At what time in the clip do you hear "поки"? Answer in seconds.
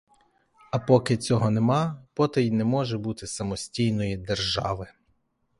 0.79-1.17